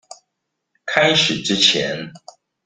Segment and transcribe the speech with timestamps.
[0.87, 2.11] 開始之前